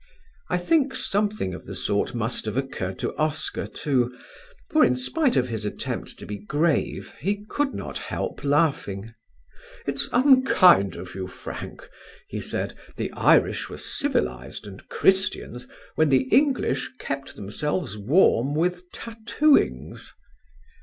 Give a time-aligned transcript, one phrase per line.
[0.49, 4.17] I think something of the sort must have occurred to Oscar, too,
[4.71, 9.13] for, in spite of his attempt to be grave, he could not help laughing.
[9.85, 11.87] "It's unkind of you, Frank,"
[12.27, 12.73] he said.
[12.95, 20.15] "The Irish were civilised and Christians when the English kept themselves warm with tattooings."